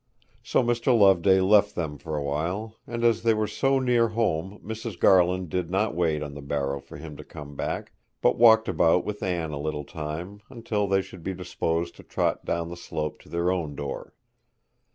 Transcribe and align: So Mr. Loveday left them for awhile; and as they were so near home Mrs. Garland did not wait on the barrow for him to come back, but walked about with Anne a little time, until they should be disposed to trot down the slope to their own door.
So 0.41 0.63
Mr. 0.63 0.97
Loveday 0.97 1.41
left 1.41 1.75
them 1.75 1.99
for 1.99 2.17
awhile; 2.17 2.75
and 2.87 3.03
as 3.03 3.21
they 3.21 3.35
were 3.35 3.45
so 3.45 3.77
near 3.77 4.07
home 4.07 4.59
Mrs. 4.65 4.97
Garland 4.99 5.49
did 5.49 5.69
not 5.69 5.93
wait 5.93 6.23
on 6.23 6.33
the 6.33 6.41
barrow 6.41 6.79
for 6.81 6.97
him 6.97 7.15
to 7.17 7.23
come 7.23 7.55
back, 7.55 7.91
but 8.19 8.35
walked 8.35 8.67
about 8.67 9.05
with 9.05 9.21
Anne 9.21 9.51
a 9.51 9.59
little 9.59 9.85
time, 9.85 10.41
until 10.49 10.87
they 10.87 11.03
should 11.03 11.21
be 11.21 11.35
disposed 11.35 11.95
to 11.97 12.03
trot 12.03 12.43
down 12.43 12.69
the 12.69 12.75
slope 12.77 13.19
to 13.19 13.29
their 13.29 13.51
own 13.51 13.75
door. 13.75 14.15